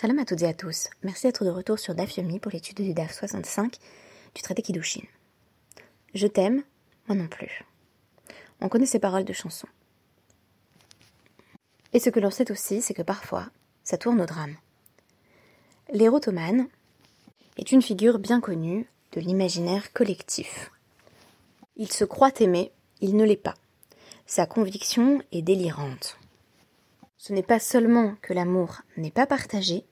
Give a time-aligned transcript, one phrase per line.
[0.00, 0.88] Shalom à toutes et à tous.
[1.02, 3.76] Merci d'être de retour sur DAF Yomi pour l'étude du DAF 65
[4.34, 5.02] du traité Kiddushin.
[6.14, 6.62] Je t'aime,
[7.06, 7.66] moi non plus.
[8.62, 9.68] On connaît ces paroles de chanson.
[11.92, 13.50] Et ce que l'on sait aussi, c'est que parfois,
[13.84, 14.56] ça tourne au drame.
[15.92, 16.66] L'érotomane
[17.58, 20.70] est une figure bien connue de l'imaginaire collectif.
[21.76, 22.72] Il se croit aimé,
[23.02, 23.56] il ne l'est pas.
[24.24, 26.16] Sa conviction est délirante.
[27.18, 29.84] Ce n'est pas seulement que l'amour n'est pas partagé,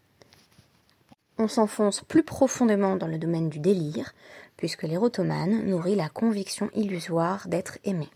[1.39, 4.13] on s'enfonce plus profondément dans le domaine du délire,
[4.57, 8.09] puisque l'érotomane nourrit la conviction illusoire d'être aimé.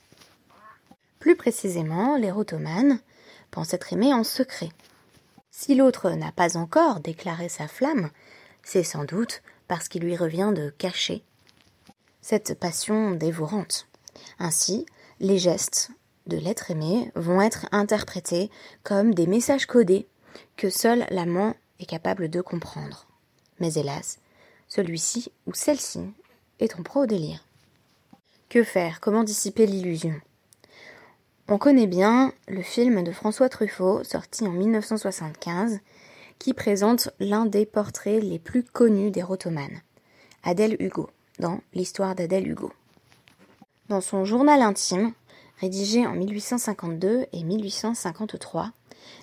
[1.19, 2.99] Plus précisément, l'érotomane
[3.51, 4.71] pense être aimé en secret.
[5.51, 8.11] Si l'autre n'a pas encore déclaré sa flamme,
[8.63, 11.23] c'est sans doute parce qu'il lui revient de cacher
[12.21, 13.89] cette passion dévorante.
[14.39, 14.87] Ainsi,
[15.21, 15.91] les gestes,
[16.27, 18.51] de l'être aimé vont être interprétés
[18.83, 20.09] comme des messages codés
[20.57, 23.07] que seul l'amant est capable de comprendre.
[23.63, 24.19] Mais hélas,
[24.67, 26.01] celui-ci ou celle-ci
[26.59, 27.45] est en pro au délire.
[28.49, 29.01] Que faire?
[29.01, 30.21] Comment dissiper l'illusion?
[31.47, 35.79] On connaît bien le film de François Truffaut, sorti en 1975,
[36.41, 39.81] qui présente l'un des portraits les plus connus des rotomanes,
[40.43, 42.73] Adèle Hugo, dans l'histoire d'Adèle Hugo.
[43.89, 45.13] Dans son journal intime,
[45.61, 48.73] rédigée en 1852 et 1853.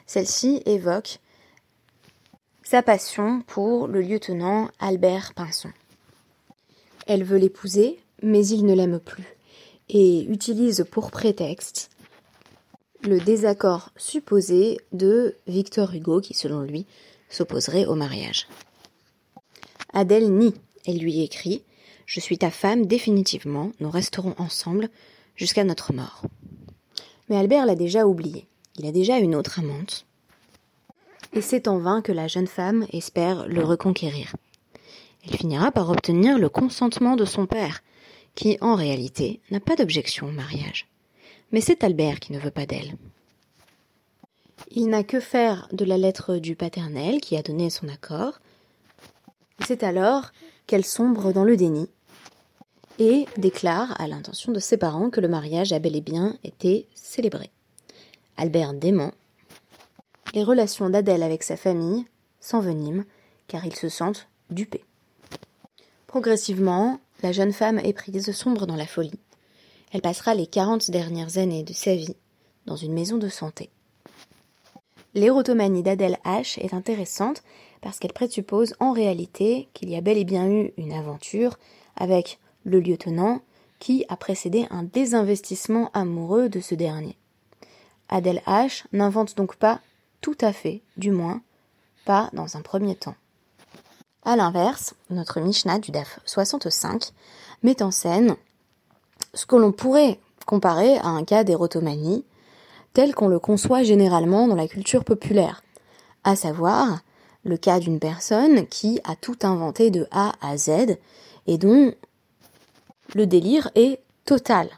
[0.07, 1.19] Celle-ci évoque
[2.69, 5.71] sa passion pour le lieutenant Albert Pinson.
[7.07, 9.25] Elle veut l'épouser, mais il ne l'aime plus,
[9.89, 11.89] et utilise pour prétexte
[13.01, 16.85] le désaccord supposé de Victor Hugo qui, selon lui,
[17.31, 18.47] s'opposerait au mariage.
[19.91, 20.53] Adèle nie.
[20.85, 21.63] Elle lui écrit
[22.05, 24.89] Je suis ta femme définitivement, nous resterons ensemble,
[25.35, 26.21] jusqu'à notre mort.
[27.29, 28.45] Mais Albert l'a déjà oublié.
[28.77, 30.05] Il a déjà une autre amante.
[31.33, 34.35] Et c'est en vain que la jeune femme espère le reconquérir.
[35.25, 37.81] Elle finira par obtenir le consentement de son père,
[38.35, 40.87] qui en réalité n'a pas d'objection au mariage.
[41.51, 42.95] Mais c'est Albert qui ne veut pas d'elle.
[44.71, 48.39] Il n'a que faire de la lettre du paternel qui a donné son accord.
[49.65, 50.31] C'est alors
[50.67, 51.89] qu'elle sombre dans le déni
[52.99, 56.87] et déclare à l'intention de ses parents que le mariage a bel et bien été
[56.93, 57.49] célébré.
[58.37, 59.11] Albert dément.
[60.33, 62.05] Les relations d'Adèle avec sa famille
[62.39, 63.03] s'enveniment
[63.47, 64.83] car ils se sentent dupés.
[66.05, 69.19] Progressivement, la jeune femme est prise sombre dans la folie.
[69.91, 72.15] Elle passera les quarante dernières années de sa vie
[72.67, 73.69] dans une maison de santé.
[75.15, 77.41] L'érotomanie d'Adèle H est intéressante
[77.81, 81.57] parce qu'elle présuppose en réalité qu'il y a bel et bien eu une aventure
[81.95, 83.41] avec le lieutenant,
[83.79, 87.17] qui a précédé un désinvestissement amoureux de ce dernier.
[88.09, 89.79] Adèle H n'invente donc pas
[90.21, 91.41] tout à fait, du moins,
[92.05, 93.15] pas dans un premier temps.
[94.23, 97.13] A l'inverse, notre Mishnah du DAF 65
[97.63, 98.35] met en scène
[99.33, 102.25] ce que l'on pourrait comparer à un cas d'érotomanie,
[102.93, 105.63] tel qu'on le conçoit généralement dans la culture populaire,
[106.23, 106.99] à savoir
[107.43, 110.97] le cas d'une personne qui a tout inventé de A à Z
[111.47, 111.93] et dont
[113.15, 114.69] le délire est total,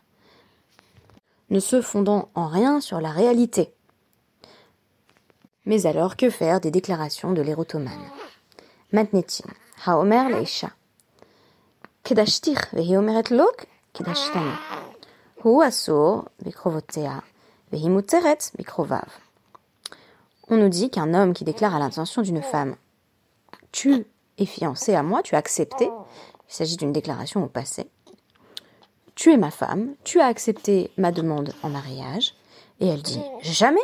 [1.50, 3.73] ne se fondant en rien sur la réalité.
[5.66, 8.10] Mais alors, que faire des déclarations de l'érotomane?
[20.50, 22.76] On nous dit qu'un homme qui déclare à l'intention d'une femme
[23.72, 24.06] Tu
[24.38, 27.88] es fiancé à moi, tu as accepté, il s'agit d'une déclaration au passé,
[29.16, 32.34] tu es ma femme, tu as accepté ma demande en mariage.
[32.80, 33.80] Et elle dit, jamais,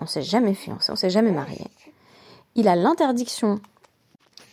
[0.00, 1.66] on s'est jamais fiancé, on s'est jamais marié.
[2.54, 3.60] Il a l'interdiction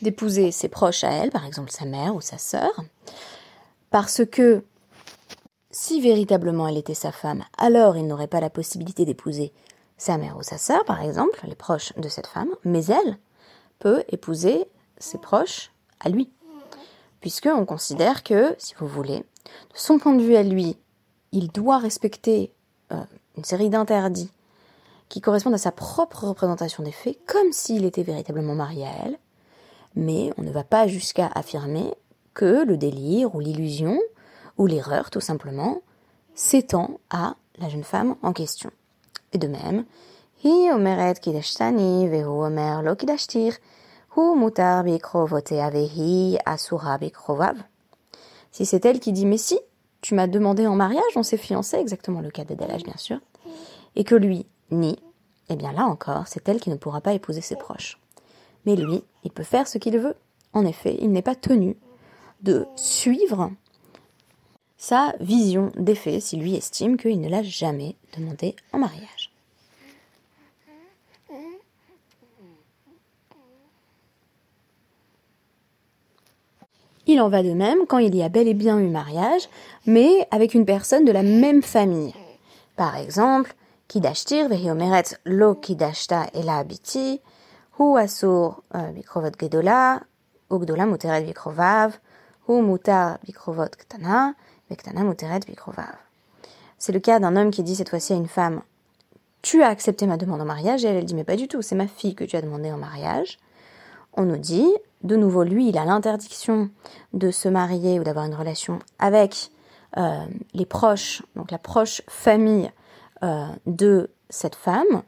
[0.01, 2.71] d'épouser ses proches à elle, par exemple sa mère ou sa sœur,
[3.89, 4.63] parce que
[5.71, 9.51] si véritablement elle était sa femme, alors il n'aurait pas la possibilité d'épouser
[9.97, 13.17] sa mère ou sa sœur, par exemple, les proches de cette femme, mais elle
[13.79, 14.65] peut épouser
[14.97, 16.29] ses proches à lui.
[17.21, 19.23] Puisque on considère que, si vous voulez, de
[19.73, 20.77] son point de vue à lui,
[21.31, 22.51] il doit respecter
[22.91, 23.03] euh,
[23.37, 24.29] une série d'interdits
[25.09, 29.19] qui correspondent à sa propre représentation des faits, comme s'il était véritablement marié à elle,
[29.95, 31.93] mais on ne va pas jusqu'à affirmer
[32.33, 33.99] que le délire ou l'illusion,
[34.57, 35.81] ou l'erreur tout simplement,
[36.33, 38.71] s'étend à la jeune femme en question.
[39.31, 39.85] Et de même.
[48.51, 49.59] Si c'est elle qui dit mais si,
[50.01, 53.19] tu m'as demandé en mariage, on s'est fiancé, exactement le cas d'Adèle bien sûr,
[53.95, 54.97] et que lui nie,
[55.49, 57.99] eh bien là encore, c'est elle qui ne pourra pas épouser ses proches.
[58.65, 60.15] Mais lui, il peut faire ce qu'il veut.
[60.53, 61.77] En effet, il n'est pas tenu
[62.41, 63.51] de suivre
[64.77, 69.31] sa vision des faits si lui estime qu'il ne l'a jamais demandé en mariage.
[77.07, 79.47] Il en va de même quand il y a bel et bien eu mariage,
[79.85, 82.13] mais avec une personne de la même famille.
[82.75, 83.55] Par exemple,
[90.51, 91.97] Ou gdola muteret bikrovav,
[92.47, 94.35] hu mutar bikrovot ktana,
[94.69, 95.95] vektana muteret bikrovav.
[96.77, 98.61] C'est le cas d'un homme qui dit cette fois-ci à une femme
[99.41, 100.85] Tu as accepté ma demande en mariage?
[100.85, 102.71] Et elle, elle dit Mais pas du tout, c'est ma fille que tu as demandé
[102.71, 103.39] en mariage.
[104.13, 104.71] On nous dit
[105.05, 106.69] de nouveau, lui, il a l'interdiction
[107.13, 109.51] de se marier ou d'avoir une relation avec
[109.97, 112.71] euh, les proches, donc la proche famille
[113.25, 115.03] euh, de cette femme,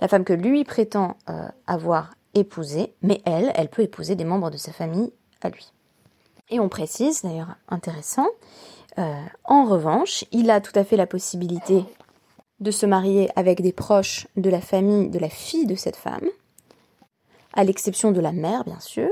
[0.00, 4.50] la femme que lui prétend euh, avoir épousée, mais elle, elle peut épouser des membres
[4.50, 5.12] de sa famille
[5.42, 5.70] à lui.
[6.48, 8.28] Et on précise, d'ailleurs intéressant,
[9.42, 11.84] en revanche, il a tout à fait la possibilité
[12.60, 16.28] de se marier avec des proches de la famille de la fille de cette femme,
[17.52, 19.10] à l'exception de la mère, bien sûr,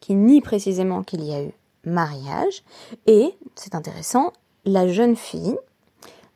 [0.00, 1.52] qui nie précisément qu'il y a eu
[1.84, 2.62] mariage,
[3.06, 4.32] et, c'est intéressant,
[4.64, 5.56] la jeune fille,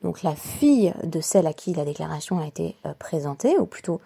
[0.02, 4.00] donc la fille de celle à qui la déclaration a été euh, présentée, ou plutôt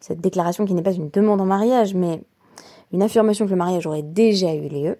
[0.00, 2.20] cette déclaration qui n'est pas une demande en mariage, mais
[2.92, 4.98] une affirmation que le mariage aurait déjà eu lieu,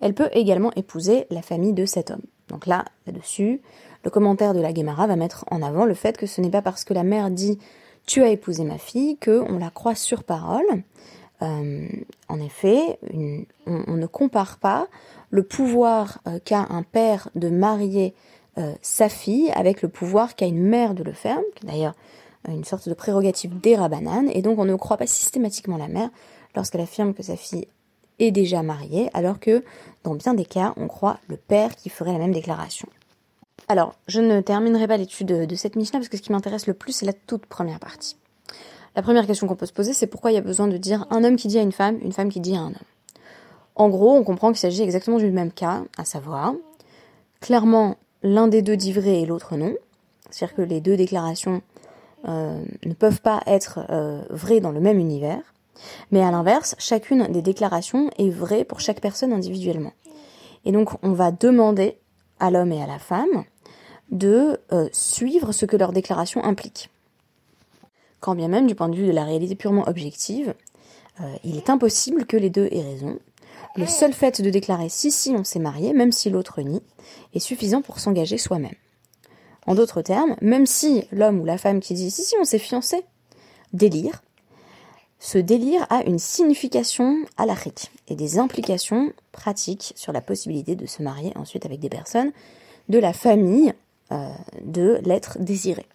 [0.00, 2.22] elle peut également épouser la famille de cet homme.
[2.48, 3.60] Donc là, là-dessus,
[4.04, 6.62] le commentaire de la Guémara va mettre en avant le fait que ce n'est pas
[6.62, 7.58] parce que la mère dit
[8.04, 10.64] tu as épousé ma fille, qu'on la croit sur parole.
[11.42, 11.86] Euh,
[12.28, 12.98] en effet,
[13.66, 14.88] on, ne compare pas
[15.30, 18.14] le pouvoir euh, qu'a un père de marier
[18.58, 21.94] euh, sa fille avec le pouvoir qu'a une mère de le faire, qui d'ailleurs
[22.48, 26.10] une sorte de prérogative des rabananes, et donc on ne croit pas systématiquement la mère
[26.56, 27.68] lorsqu'elle affirme que sa fille
[28.18, 29.64] est déjà mariée, alors que
[30.04, 32.88] dans bien des cas, on croit le père qui ferait la même déclaration.
[33.68, 36.74] Alors, je ne terminerai pas l'étude de, cette Mishnah parce que ce qui m'intéresse le
[36.74, 38.16] plus, c'est la toute première partie.
[38.96, 41.06] La première question qu'on peut se poser, c'est pourquoi il y a besoin de dire
[41.10, 42.74] un homme qui dit à une femme, une femme qui dit à un homme?
[43.74, 46.54] En gros, on comprend qu'il s'agit exactement du même cas, à savoir,
[47.40, 49.74] clairement, l'un des deux dit vrai et l'autre non.
[50.30, 51.62] C'est-à-dire que les deux déclarations
[52.28, 55.42] euh, ne peuvent pas être euh, vraies dans le même univers.
[56.10, 59.92] Mais à l'inverse, chacune des déclarations est vraie pour chaque personne individuellement.
[60.64, 61.98] Et donc, on va demander
[62.38, 63.44] à l'homme et à la femme
[64.10, 66.90] de euh, suivre ce que leur déclaration implique.
[68.20, 70.54] Quand bien même, du point de vue de la réalité purement objective,
[71.44, 73.18] il est impossible que les deux aient raison.
[73.76, 76.82] Le seul fait de déclarer si si on s'est marié, même si l'autre nie,
[77.34, 78.74] est suffisant pour s'engager soi-même.
[79.66, 82.58] En d'autres termes, même si l'homme ou la femme qui dit si si on s'est
[82.58, 83.04] fiancé
[83.72, 84.22] délire,
[85.18, 87.46] ce délire a une signification à
[88.08, 92.32] et des implications pratiques sur la possibilité de se marier ensuite avec des personnes
[92.88, 93.72] de la famille
[94.10, 94.32] euh,
[94.64, 95.86] de l'être désiré.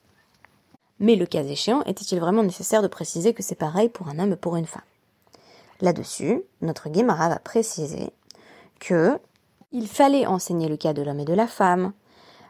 [0.99, 4.31] Mais le cas échéant, était-il vraiment nécessaire de préciser que c'est pareil pour un homme
[4.31, 4.81] et pour une femme?
[5.81, 8.09] Là-dessus, notre Guémara va préciser
[8.79, 9.19] que
[9.71, 11.93] il fallait enseigner le cas de l'homme et de la femme,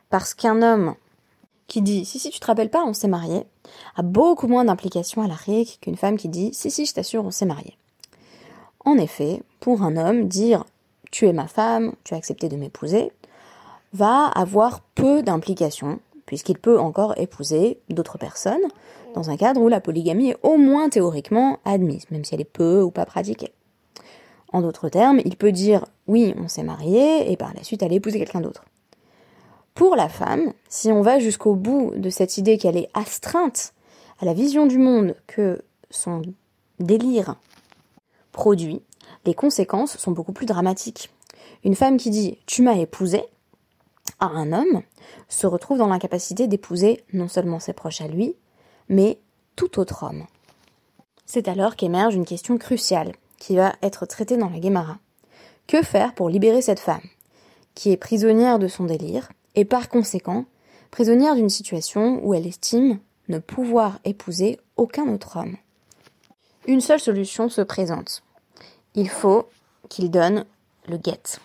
[0.09, 0.95] parce qu'un homme
[1.67, 3.43] qui dit si si tu te rappelles pas on s'est marié
[3.97, 5.35] a beaucoup moins d'implications à la
[5.81, 7.77] qu'une femme qui dit si si je t'assure on s'est marié.
[8.85, 10.63] En effet, pour un homme, dire
[11.11, 13.11] tu es ma femme, tu as accepté de m'épouser,
[13.93, 18.61] va avoir peu d'implications, puisqu'il peut encore épouser d'autres personnes,
[19.13, 22.45] dans un cadre où la polygamie est au moins théoriquement admise, même si elle est
[22.45, 23.53] peu ou pas pratiquée.
[24.53, 27.95] En d'autres termes, il peut dire oui, on s'est marié, et par la suite aller
[27.95, 28.65] épouser quelqu'un d'autre.
[29.73, 33.73] Pour la femme, si on va jusqu'au bout de cette idée qu'elle est astreinte
[34.19, 36.21] à la vision du monde que son
[36.79, 37.35] délire
[38.31, 38.81] produit,
[39.25, 41.11] les conséquences sont beaucoup plus dramatiques.
[41.63, 43.21] Une femme qui dit tu m'as épousé
[44.19, 44.81] à un homme
[45.27, 48.35] se retrouve dans l'incapacité d'épouser non seulement ses proches à lui,
[48.89, 49.19] mais
[49.55, 50.25] tout autre homme.
[51.25, 54.97] C'est alors qu'émerge une question cruciale qui va être traitée dans la Guémara.
[55.67, 57.01] Que faire pour libérer cette femme,
[57.75, 60.45] qui est prisonnière de son délire, et par conséquent
[60.91, 65.57] prisonnière d'une situation où elle estime ne pouvoir épouser aucun autre homme?
[66.67, 68.23] Une seule solution se présente.
[68.95, 69.47] Il faut
[69.89, 70.45] qu'il donne
[70.87, 71.39] le guet.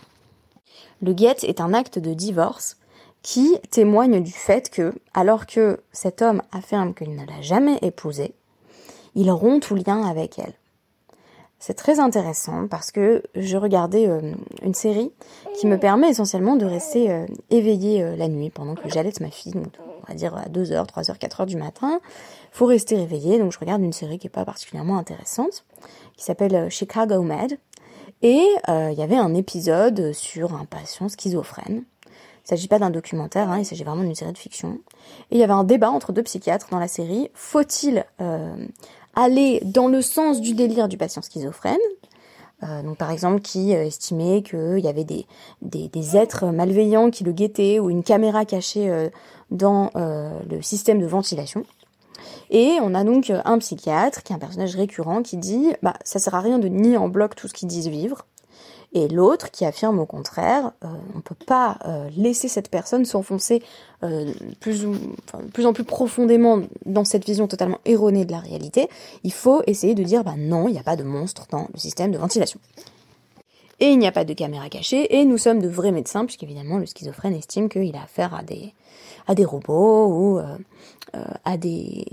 [1.00, 2.76] Le guet est un acte de divorce
[3.22, 8.34] qui témoigne du fait que, alors que cet homme affirme qu'il ne l'a jamais épousée,
[9.14, 10.54] il rompt tout lien avec elle.
[11.62, 14.33] C'est très intéressant parce que je regardais euh,
[14.64, 15.12] une série
[15.54, 19.31] qui me permet essentiellement de rester euh, éveillée euh, la nuit pendant que j'allaite ma
[19.31, 19.69] fille, donc
[20.02, 22.00] on va dire à 2h, 3h, 4h du matin.
[22.50, 25.64] Faut rester réveillé, donc je regarde une série qui est pas particulièrement intéressante,
[26.16, 27.57] qui s'appelle Chicago Med.
[28.23, 31.85] Et il y avait un épisode sur un patient schizophrène.
[32.45, 34.81] Il s'agit pas d'un documentaire, hein, il s'agit vraiment d'une série de fiction.
[35.31, 37.31] Et il y avait un débat entre deux psychiatres dans la série.
[37.35, 38.04] Faut-il
[39.14, 41.78] aller dans le sens du délire du patient schizophrène,
[42.62, 45.26] euh, donc par exemple qui euh, estimait qu'il y avait des,
[45.62, 49.09] des, êtres malveillants qui le guettaient ou une caméra cachée euh,
[49.50, 51.64] dans le système de ventilation.
[52.50, 56.19] Et on a donc un psychiatre qui est un personnage récurrent qui dit bah ça
[56.19, 58.26] sert à rien de nier en bloc tout ce qu'ils disent vivre
[58.94, 63.04] et l'autre qui affirme au contraire, euh, on ne peut pas euh, laisser cette personne
[63.06, 63.62] s'enfoncer
[64.02, 64.87] euh, plus,
[65.64, 68.88] en plus profondément dans cette vision totalement erronée de la réalité.
[69.25, 71.78] Il faut essayer de dire, bah non, il n'y a pas de monstre dans le
[71.78, 72.61] système de ventilation.
[73.80, 76.78] Et il n'y a pas de caméra cachée, et nous sommes de vrais médecins, puisqu'évidemment
[76.78, 80.40] le schizophrène estime qu'il a affaire à des robots ou
[81.12, 82.04] à des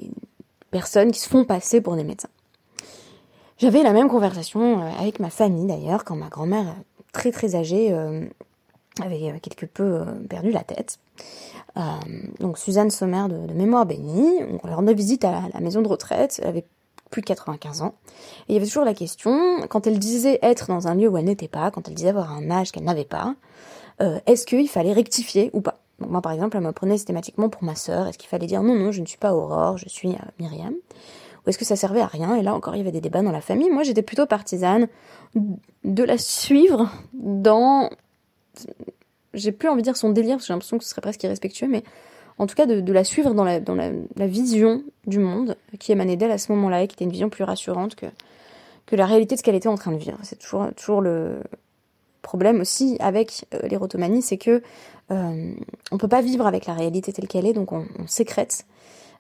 [0.72, 2.30] personnes qui se font passer pour des médecins.
[3.60, 7.56] J'avais la même conversation euh, avec ma famille d'ailleurs, quand ma grand-mère, euh, très très
[7.56, 8.26] âgée, euh,
[9.04, 11.00] avait quelque peu perdu la tête.
[12.40, 16.40] donc Suzanne Sommer de, Mémoire Bénie, on leur rendait visite à la, maison de retraite,
[16.42, 16.66] elle avait
[17.10, 17.96] plus de 95 ans.
[18.48, 21.18] Et il y avait toujours la question, quand elle disait être dans un lieu où
[21.18, 23.36] elle n'était pas, quand elle disait avoir un âge qu'elle n'avait pas,
[24.26, 25.80] est-ce qu'il fallait rectifier ou pas?
[26.00, 28.64] Donc moi par exemple, elle me prenait systématiquement pour ma sœur, est-ce qu'il fallait dire
[28.64, 30.74] non, non, je ne suis pas Aurore, je suis Myriam?
[31.50, 33.24] Ou est-ce que ça servait à rien Et là encore, il y avait des débats
[33.24, 33.72] dans la famille.
[33.72, 34.88] Moi, j'étais plutôt partisane
[35.84, 37.90] de la suivre dans...
[39.34, 41.24] J'ai plus envie de dire son délire, parce que j'ai l'impression que ce serait presque
[41.24, 41.84] irrespectueux, mais
[42.38, 46.38] en tout cas de, la suivre dans, la, vision du monde qui émanait d'elle à
[46.38, 48.06] ce moment-là, et qui était une vision plus rassurante que,
[48.96, 50.18] la réalité de ce qu'elle était en train de vivre.
[50.24, 51.42] C'est toujours, toujours le
[52.22, 54.62] problème aussi avec euh, l'érotomanie, c'est que
[55.12, 55.54] euh,
[55.92, 58.66] on peut pas vivre avec la réalité telle qu'elle est, donc on, sécrète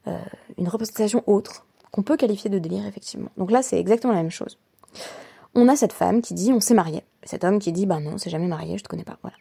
[0.07, 0.17] euh,
[0.57, 3.29] une représentation autre qu'on peut qualifier de délire, effectivement.
[3.37, 4.57] Donc là, c'est exactement la même chose.
[5.55, 7.03] On a cette femme qui dit on s'est marié.
[7.23, 9.17] Cet homme qui dit bah non, on s'est jamais marié, je te connais pas.
[9.21, 9.37] Voilà.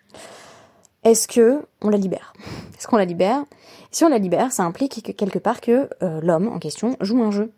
[1.05, 2.33] Est-ce que on la libère?
[2.77, 3.45] Est-ce qu'on la libère?
[3.91, 7.23] Si on la libère, ça implique que, quelque part que euh, l'homme en question joue
[7.23, 7.53] un jeu,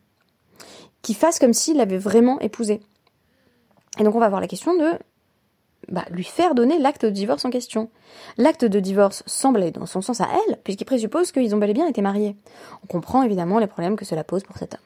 [1.03, 2.81] qui fasse comme s'il l'avait vraiment épousé.
[3.99, 4.93] Et donc on va avoir la question de
[5.89, 7.91] bah, lui faire donner l'acte de divorce en question.
[8.37, 11.71] L'acte de divorce semble aller dans son sens à elle, puisqu'il présuppose qu'ils ont bel
[11.71, 12.37] et bien été mariés.
[12.85, 14.81] On comprend évidemment les problèmes que cela pose pour cet homme.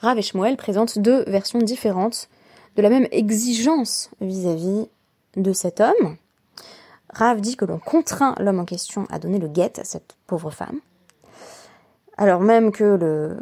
[0.00, 2.28] Rav et Shmuel présentent deux versions différentes
[2.76, 4.88] de la même exigence vis-à-vis
[5.36, 6.16] de cet homme.
[7.10, 10.50] Rav dit que l'on contraint l'homme en question à donner le guet à cette pauvre
[10.50, 10.80] femme,
[12.18, 13.38] alors même que le,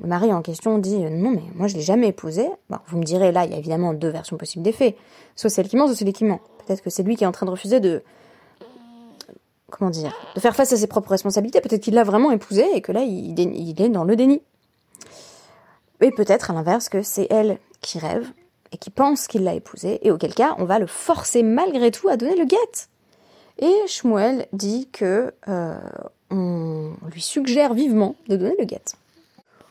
[0.00, 2.48] mari en question dit non mais moi je l'ai jamais épousée.
[2.88, 4.96] vous me direz là il y a évidemment deux versions possibles des faits,
[5.34, 6.40] soit celle qui ment, soit celle qui ment.
[6.66, 8.02] Peut-être que c'est lui qui est en train de refuser de
[9.70, 11.60] comment dire, de faire face à ses propres responsabilités.
[11.60, 14.42] Peut-être qu'il l'a vraiment épousée et que là il, est dans le déni.
[16.00, 18.30] Et peut-être à l'inverse que c'est elle qui rêve
[18.72, 22.08] et qui pense qu'il l'a épousée et auquel cas on va le forcer malgré tout
[22.08, 22.88] à donner le guet.
[23.58, 25.78] Et Shmuel dit que euh,
[26.30, 28.82] on lui suggère vivement de donner le guet.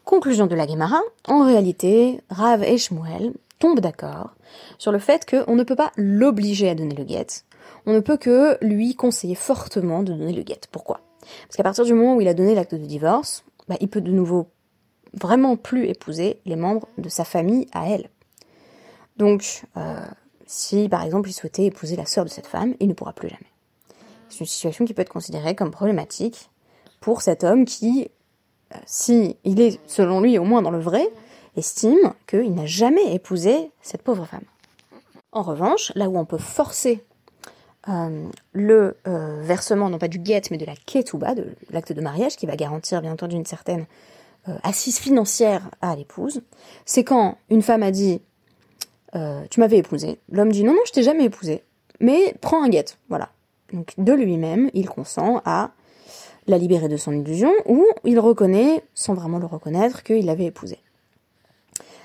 [0.06, 4.36] Conclusion de la Gemara, en réalité, Rav et Shmuel tombent d'accord
[4.78, 7.26] sur le fait qu'on ne peut pas l'obliger à donner le guet,
[7.88, 10.62] on ne peut que lui conseiller fortement de donner le guet.
[10.72, 11.02] Pourquoi?
[11.48, 14.02] Parce qu'à partir du moment où il a donné l'acte de divorce, bah, il peut
[14.02, 14.48] de nouveau
[15.14, 18.10] vraiment plus épouser les membres de sa famille à elle.
[19.18, 20.06] Donc, euh,
[20.46, 23.30] si par exemple il souhaitait épouser la sœur de cette femme, il ne pourra plus
[23.30, 23.52] jamais.
[24.30, 26.52] C'est une situation qui peut être considérée comme problématique
[27.00, 28.10] pour cet homme qui
[28.86, 31.08] si il est, selon lui, au moins dans le vrai,
[31.58, 34.44] estime qu'il n'a jamais épousé cette pauvre femme.
[35.32, 37.04] En revanche, là où on peut forcer
[37.88, 42.02] euh, le euh, versement, non pas du guet, mais de la ketouba, de l'acte de
[42.02, 43.86] mariage, qui va garantir bien entendu une certaine
[44.48, 46.42] euh, assise financière à l'épouse,
[46.86, 48.22] c'est quand une femme a dit
[49.50, 50.20] Tu m'avais épousé.
[50.30, 51.64] L'homme dit Non, non, je t'ai jamais épousé,
[52.00, 52.86] mais prends un guet.
[53.10, 53.30] Voilà.
[53.72, 55.72] Donc de lui-même, il consent à
[56.48, 60.80] la libérer de son illusion, ou il reconnaît, sans vraiment le reconnaître, qu'il l'avait épousée.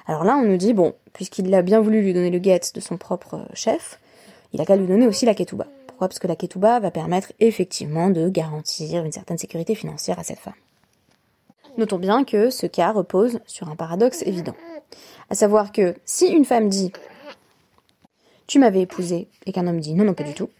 [0.07, 2.81] Alors là, on nous dit, bon, puisqu'il a bien voulu lui donner le guet de
[2.81, 4.01] son propre chef,
[4.53, 5.67] il a qu'à lui donner aussi la ketouba.
[5.87, 6.09] Pourquoi?
[6.09, 10.39] Parce que la ketouba va permettre effectivement de garantir une certaine sécurité financière à cette
[10.39, 10.55] femme.
[11.77, 14.55] Notons bien que ce cas repose sur un paradoxe évident.
[15.29, 16.93] À savoir que si une femme dit
[18.47, 20.51] Tu m'avais épousé et qu'un homme dit Non, non, pas du tout,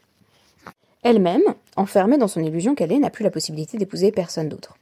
[1.03, 1.43] elle-même,
[1.77, 4.77] enfermée dans son illusion qu'elle est, n'a plus la possibilité d'épouser personne d'autre.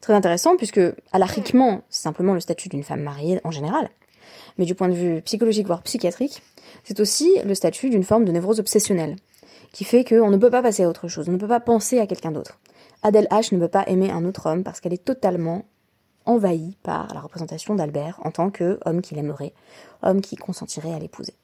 [0.00, 0.80] Très intéressant puisque,
[1.12, 3.90] alariquement, c'est simplement le statut d'une femme mariée en général.
[4.56, 6.42] mais du point de vue psychologique voire psychiatrique,
[6.84, 9.16] c'est aussi le statut d'une forme de névrose obsessionnelle,
[9.72, 11.98] qui fait qu'on ne peut pas passer à autre chose, on ne peut pas penser
[11.98, 12.58] à quelqu'un d'autre.
[13.02, 15.64] Adèle H ne peut pas aimer un autre homme parce qu'elle est totalement
[16.26, 19.54] envahie par la représentation d'Albert en tant qu'homme qu'il aimerait,
[20.02, 21.34] homme qui consentirait à l'épouser.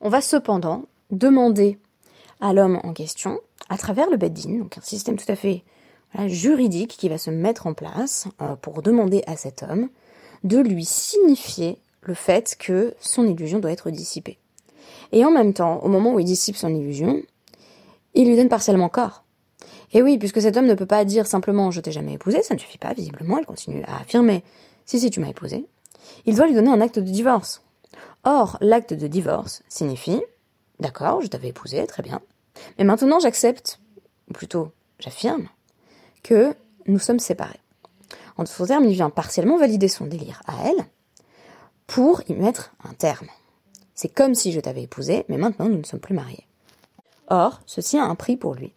[0.00, 1.78] On va cependant demander
[2.40, 5.64] à l'homme en question, à travers le Beddin, donc un système tout à fait
[6.26, 9.88] juridique qui va se mettre en place euh, pour demander à cet homme
[10.44, 14.38] de lui signifier le fait que son illusion doit être dissipée.
[15.12, 17.22] Et en même temps, au moment où il dissipe son illusion,
[18.14, 19.24] il lui donne partiellement corps.
[19.92, 22.54] Et oui, puisque cet homme ne peut pas dire simplement je t'ai jamais épousé, ça
[22.54, 24.42] ne suffit pas, visiblement, il continue à affirmer
[24.84, 25.66] si si tu m'as épousé,
[26.26, 27.62] il doit lui donner un acte de divorce.
[28.24, 30.20] Or, l'acte de divorce signifie
[30.80, 32.20] d'accord, je t'avais épousé, très bien,
[32.78, 33.80] mais maintenant j'accepte,
[34.30, 35.48] ou plutôt j'affirme,
[36.22, 36.54] que
[36.86, 37.60] nous sommes séparés.
[38.36, 40.86] En d'autres termes, il vient partiellement valider son délire à elle
[41.86, 43.28] pour y mettre un terme.
[43.94, 46.46] C'est comme si je t'avais épousé, mais maintenant nous ne sommes plus mariés.
[47.28, 48.72] Or, ceci a un prix pour lui.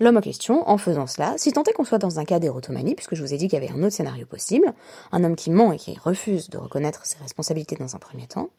[0.00, 2.96] L'homme en question, en faisant cela, si tant est qu'on soit dans un cas d'érotomanie,
[2.96, 4.74] puisque je vous ai dit qu'il y avait un autre scénario possible,
[5.12, 8.50] un homme qui ment et qui refuse de reconnaître ses responsabilités dans un premier temps,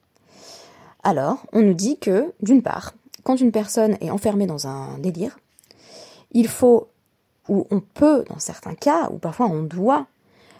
[1.03, 2.93] alors on nous dit que, d'une part,
[3.23, 5.39] quand une personne est enfermée dans un délire,
[6.31, 6.87] il faut,
[7.49, 10.07] ou on peut, dans certains cas, ou parfois on doit,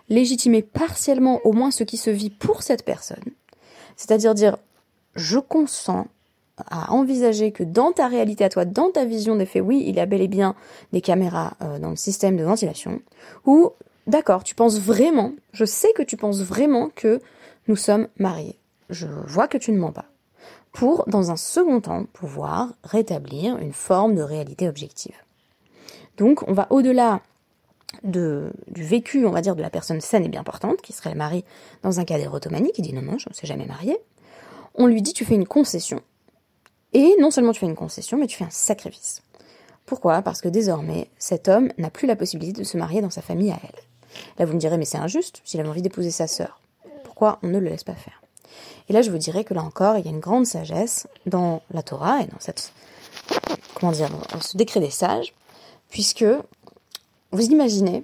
[0.10, 3.24] légitimer partiellement au moins ce qui se vit pour cette personne,
[3.96, 4.58] c'est-à-dire dire
[5.16, 6.08] je consens
[6.70, 9.96] à envisager que dans ta réalité à toi, dans ta vision des faits, oui, il
[9.96, 10.56] y a bel et bien
[10.92, 13.02] des caméras euh, dans le système de ventilation,
[13.46, 13.72] ou
[14.08, 17.20] d'accord, tu penses vraiment, je sais que tu penses vraiment que
[17.68, 18.60] nous sommes mariés.
[18.90, 20.06] Je vois que tu ne mens pas.
[20.74, 25.16] Pour, dans un second temps, pouvoir rétablir une forme de réalité objective.
[26.18, 27.22] Donc, on va au-delà
[28.04, 31.12] de, du vécu, on va dire, de la personne saine et bien portante, qui serait
[31.12, 31.46] le mari
[31.84, 33.98] dans un cas d'érotomanie, qui dit non, non, je ne suis jamais marié.
[34.74, 36.02] On lui dit, tu fais une concession,
[36.94, 39.22] et non seulement tu fais une concession, mais tu fais un sacrifice.
[39.86, 40.24] Pourquoi?
[40.24, 43.52] Parce que désormais, cet homme n'a plus la possibilité de se marier dans sa famille
[43.52, 43.80] à elle.
[44.40, 46.62] Là, vous me direz, mais c'est injuste, s'il avait envie d'épouser sa sœur.
[47.04, 48.23] Pourquoi on ne le laisse pas faire?
[48.90, 51.62] Et là, je vous dirais que là encore, il y a une grande sagesse dans
[51.72, 52.40] la Torah et dans
[54.42, 55.34] ce décret des sages,
[55.90, 56.26] puisque
[57.32, 58.04] vous imaginez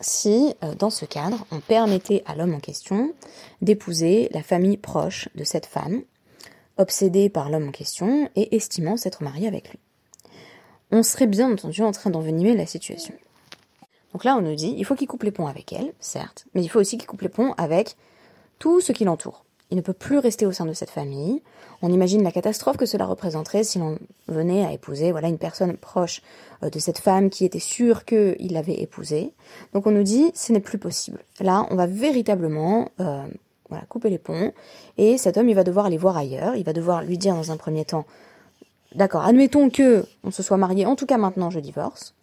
[0.00, 3.12] si, euh, dans ce cadre, on permettait à l'homme en question
[3.62, 6.02] d'épouser la famille proche de cette femme,
[6.78, 9.78] obsédé par l'homme en question et estimant s'être marié avec lui.
[10.90, 13.14] On serait bien entendu en train d'envenimer la situation.
[14.12, 16.62] Donc là, on nous dit, il faut qu'il coupe les ponts avec elle, certes, mais
[16.62, 17.96] il faut aussi qu'il coupe les ponts avec
[18.58, 19.43] tout ce qui l'entoure.
[19.74, 21.42] Il ne peut plus rester au sein de cette famille.
[21.82, 25.76] On imagine la catastrophe que cela représenterait si l'on venait à épouser voilà une personne
[25.76, 26.22] proche
[26.62, 29.32] euh, de cette femme qui était sûre qu'il l'avait épousée.
[29.72, 31.18] Donc on nous dit ce n'est plus possible.
[31.40, 33.26] Là, on va véritablement euh,
[33.68, 34.52] voilà, couper les ponts.
[34.96, 36.54] Et cet homme, il va devoir aller voir ailleurs.
[36.54, 38.06] Il va devoir lui dire dans un premier temps,
[38.94, 42.14] d'accord, admettons que on se soit marié, en tout cas maintenant je divorce.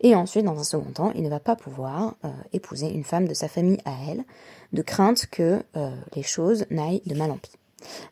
[0.00, 3.28] Et ensuite, dans un second temps, il ne va pas pouvoir euh, épouser une femme
[3.28, 4.24] de sa famille à elle,
[4.72, 7.52] de crainte que euh, les choses n'aillent de mal en pis.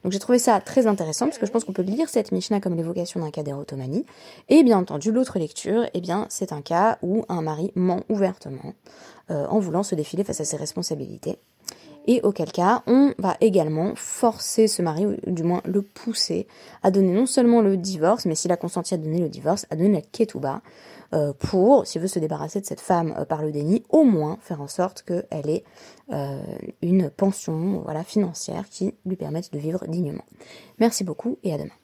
[0.02, 2.60] Donc j'ai trouvé ça très intéressant parce que je pense qu'on peut lire cette Mishnah
[2.60, 4.04] comme l'évocation d'un cas d'érotomanie.
[4.48, 8.74] Et bien entendu, l'autre lecture, eh bien, c'est un cas où un mari ment ouvertement
[9.30, 11.38] euh, en voulant se défiler face à ses responsabilités
[12.06, 16.46] et auquel cas on va également forcer ce mari, ou du moins le pousser,
[16.82, 19.76] à donner non seulement le divorce, mais s'il a consenti à donner le divorce, à
[19.76, 20.62] donner la ketouba,
[21.12, 24.38] euh, pour, s'il veut se débarrasser de cette femme euh, par le déni, au moins
[24.42, 25.64] faire en sorte qu'elle ait
[26.12, 26.40] euh,
[26.82, 30.24] une pension voilà, financière qui lui permette de vivre dignement.
[30.78, 31.79] Merci beaucoup et à demain.